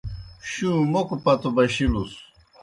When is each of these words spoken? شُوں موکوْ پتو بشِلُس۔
شُوں 0.51 0.77
موکوْ 0.91 1.15
پتو 1.23 1.49
بشِلُس۔ 1.55 2.13